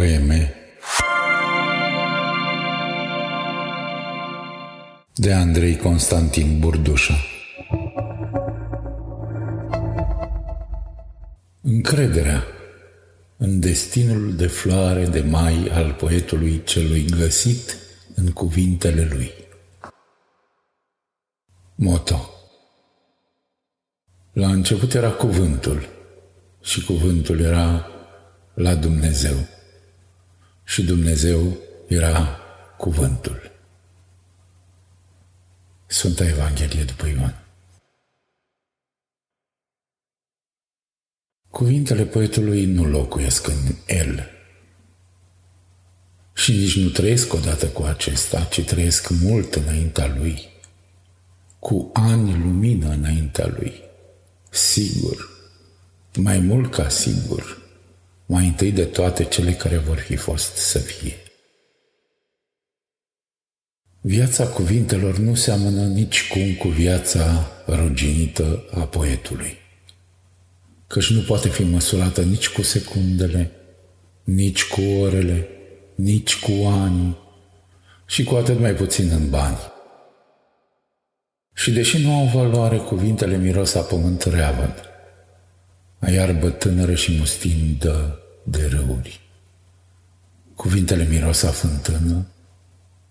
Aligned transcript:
poeme 0.00 0.54
de 5.14 5.32
Andrei 5.32 5.76
Constantin 5.76 6.58
Burdușa 6.58 7.14
Încrederea 11.62 12.44
în 13.36 13.60
destinul 13.60 14.36
de 14.36 14.46
floare 14.46 15.06
de 15.06 15.20
mai 15.20 15.68
al 15.72 15.92
poetului 15.92 16.62
celui 16.64 17.04
găsit 17.04 17.76
în 18.14 18.30
cuvintele 18.32 19.08
lui. 19.12 19.30
Moto 21.74 22.30
La 24.32 24.48
început 24.48 24.94
era 24.94 25.10
cuvântul 25.10 25.88
și 26.62 26.84
cuvântul 26.84 27.40
era 27.40 27.86
la 28.54 28.74
Dumnezeu 28.74 29.58
și 30.70 30.82
Dumnezeu 30.82 31.56
era 31.86 32.38
cuvântul. 32.76 33.50
Sfânta 35.86 36.24
Evanghelie 36.24 36.84
după 36.84 37.06
Ioan. 37.06 37.44
Cuvintele 41.50 42.04
poetului 42.04 42.64
nu 42.64 42.84
locuiesc 42.84 43.46
în 43.46 43.74
el. 43.86 44.30
Și 46.34 46.52
nici 46.52 46.76
nu 46.76 46.88
trăiesc 46.88 47.32
odată 47.32 47.68
cu 47.68 47.82
acesta, 47.82 48.44
ci 48.44 48.64
trăiesc 48.64 49.08
mult 49.08 49.54
înaintea 49.54 50.06
lui, 50.06 50.48
cu 51.58 51.90
ani 51.92 52.38
lumină 52.38 52.88
înaintea 52.88 53.46
lui, 53.46 53.82
sigur, 54.50 55.28
mai 56.16 56.38
mult 56.38 56.74
ca 56.74 56.88
sigur, 56.88 57.59
mai 58.30 58.46
întâi 58.46 58.72
de 58.72 58.84
toate 58.84 59.24
cele 59.24 59.52
care 59.52 59.76
vor 59.76 59.98
fi 59.98 60.16
fost 60.16 60.56
să 60.56 60.78
fie. 60.78 61.14
Viața 64.00 64.46
cuvintelor 64.46 65.18
nu 65.18 65.34
seamănă 65.34 65.86
nici 65.86 66.28
cum 66.28 66.54
cu 66.54 66.68
viața 66.68 67.50
ruginită 67.66 68.64
a 68.74 68.80
poetului, 68.80 69.56
căci 70.86 71.10
nu 71.10 71.20
poate 71.20 71.48
fi 71.48 71.62
măsurată 71.62 72.22
nici 72.22 72.48
cu 72.48 72.62
secundele, 72.62 73.50
nici 74.24 74.64
cu 74.64 74.80
orele, 74.80 75.48
nici 75.94 76.40
cu 76.40 76.66
ani 76.66 77.18
și 78.06 78.24
cu 78.24 78.34
atât 78.34 78.58
mai 78.58 78.74
puțin 78.74 79.10
în 79.10 79.30
bani. 79.30 79.58
Și 81.54 81.70
deși 81.70 82.02
nu 82.02 82.12
au 82.18 82.26
valoare, 82.26 82.76
cuvintele 82.76 83.36
miros 83.36 83.74
a 83.74 83.80
pământ 83.80 84.22
reavăn, 84.22 84.74
a 84.74 84.89
iarbă 86.08 86.50
tânără 86.50 86.94
și 86.94 87.16
mustindă 87.18 88.18
de 88.42 88.66
râuri. 88.66 89.20
Cuvintele 90.54 91.06
miros 91.10 91.42
a 91.42 91.50
fântână, 91.50 92.26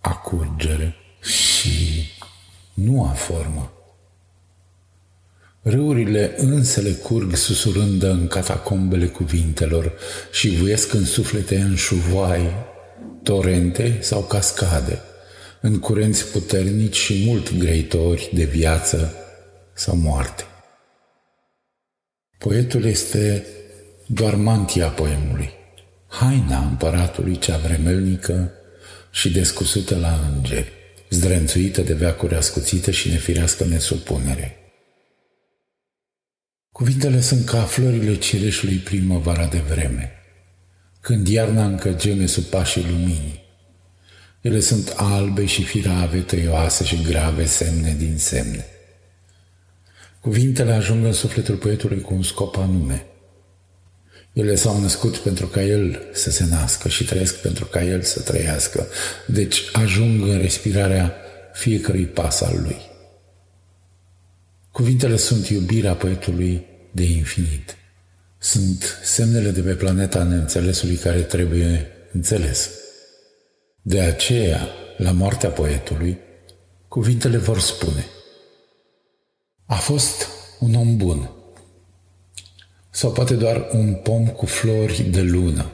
a 0.00 0.14
curgere 0.14 0.94
și 1.22 2.08
nu 2.74 3.04
a 3.04 3.08
formă. 3.08 3.72
Râurile 5.62 6.34
însele 6.36 6.90
curg 6.90 7.34
susurândă 7.34 8.10
în 8.10 8.26
catacombele 8.26 9.06
cuvintelor 9.06 9.92
și 10.32 10.48
vuiesc 10.48 10.92
în 10.92 11.04
suflete 11.04 11.60
în 11.60 11.74
șuvai, 11.74 12.52
torente 13.22 13.98
sau 14.00 14.22
cascade, 14.22 15.00
în 15.60 15.78
curenți 15.78 16.24
puternici 16.26 16.96
și 16.96 17.24
mult 17.26 17.58
greitori 17.58 18.30
de 18.34 18.44
viață 18.44 19.14
sau 19.72 19.96
moarte. 19.96 20.44
Poetul 22.42 22.84
este 22.84 23.46
doar 24.06 24.34
mantia 24.34 24.88
poemului, 24.88 25.50
haina 26.06 26.58
împăratului 26.58 27.38
cea 27.38 27.56
vremelnică 27.56 28.52
și 29.10 29.30
descusută 29.30 29.98
la 29.98 30.30
îngeri, 30.34 30.72
zdrențuită 31.10 31.80
de 31.80 31.94
veacuri 31.94 32.34
ascuțită 32.34 32.90
și 32.90 33.08
nefirească 33.08 33.64
nesupunere. 33.64 34.56
Cuvintele 36.72 37.20
sunt 37.20 37.44
ca 37.44 37.62
florile 37.62 38.14
cireșului 38.14 38.76
primăvara 38.76 39.46
de 39.46 39.58
vreme, 39.58 40.12
când 41.00 41.28
iarna 41.28 41.64
încă 41.64 41.92
geme 41.92 42.26
sub 42.26 42.44
pașii 42.44 42.86
luminii. 42.90 43.40
Ele 44.40 44.60
sunt 44.60 44.92
albe 44.96 45.44
și 45.44 45.62
firave, 45.62 46.20
tăioase 46.20 46.84
și 46.84 47.02
grave 47.02 47.44
semne 47.44 47.94
din 47.98 48.18
semne. 48.18 48.66
Cuvintele 50.22 50.72
ajung 50.72 51.04
în 51.04 51.12
sufletul 51.12 51.56
poetului 51.56 52.00
cu 52.00 52.14
un 52.14 52.22
scop 52.22 52.56
anume– 52.56 53.06
ele 54.32 54.54
s-au 54.54 54.80
născut 54.80 55.16
pentru 55.16 55.46
ca 55.46 55.62
El 55.62 56.02
să 56.12 56.30
se 56.30 56.44
nască 56.44 56.88
și 56.88 57.04
trăiesc 57.04 57.36
pentru 57.36 57.64
ca 57.64 57.84
El 57.84 58.02
să 58.02 58.20
trăiască. 58.20 58.86
Deci 59.26 59.62
ajung 59.72 60.26
în 60.28 60.38
respirarea 60.38 61.14
fiecărui 61.52 62.06
pas 62.06 62.40
al 62.40 62.60
Lui. 62.62 62.76
Cuvintele 64.70 65.16
sunt 65.16 65.48
iubirea 65.48 65.94
poetului 65.94 66.66
de 66.92 67.02
infinit. 67.02 67.76
Sunt 68.38 69.00
semnele 69.02 69.50
de 69.50 69.60
pe 69.60 69.74
planeta 69.74 70.22
neînțelesului 70.22 70.96
care 70.96 71.20
trebuie 71.20 71.86
înțeles. 72.12 72.70
De 73.82 74.00
aceea, 74.00 74.68
la 74.96 75.12
moartea 75.12 75.50
poetului, 75.50 76.18
cuvintele 76.88 77.36
vor 77.36 77.58
spune 77.58 78.06
A 79.72 79.74
fost 79.74 80.28
un 80.58 80.74
om 80.74 80.96
bun, 80.96 81.30
sau 82.90 83.12
poate 83.12 83.34
doar 83.34 83.68
un 83.72 83.94
pom 83.94 84.26
cu 84.26 84.46
flori 84.46 85.02
de 85.02 85.20
lună. 85.20 85.70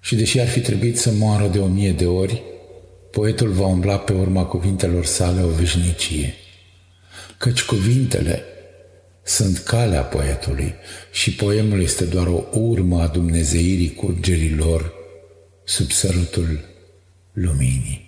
Și 0.00 0.16
deși 0.16 0.40
ar 0.40 0.48
fi 0.48 0.60
trebuit 0.60 0.98
să 0.98 1.10
moară 1.10 1.48
de 1.48 1.58
o 1.58 1.66
mie 1.66 1.92
de 1.92 2.06
ori, 2.06 2.42
poetul 3.10 3.48
va 3.48 3.66
umbla 3.66 3.98
pe 3.98 4.12
urma 4.12 4.44
cuvintelor 4.44 5.04
sale 5.04 5.42
o 5.42 5.48
veșnicie. 5.48 6.34
Căci 7.38 7.64
cuvintele 7.64 8.42
sunt 9.22 9.58
calea 9.58 10.02
poetului 10.02 10.74
și 11.12 11.34
poemul 11.34 11.82
este 11.82 12.04
doar 12.04 12.26
o 12.26 12.44
urmă 12.52 13.00
a 13.00 13.06
dumnezeirii 13.06 13.94
curgerilor 13.94 14.92
sub 15.64 15.90
sărutul 15.90 16.60
luminii. 17.32 18.07